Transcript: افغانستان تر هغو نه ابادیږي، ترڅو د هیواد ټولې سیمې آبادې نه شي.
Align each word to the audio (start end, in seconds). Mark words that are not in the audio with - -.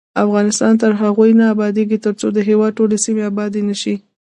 افغانستان 0.25 0.73
تر 0.81 0.91
هغو 1.01 1.25
نه 1.39 1.45
ابادیږي، 1.53 1.97
ترڅو 2.05 2.27
د 2.33 2.39
هیواد 2.49 2.71
ټولې 2.77 2.97
سیمې 3.05 3.23
آبادې 3.31 3.61
نه 3.69 3.75
شي. 3.81 3.95